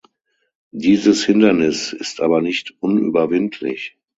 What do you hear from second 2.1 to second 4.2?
aber nicht unüberwindlich.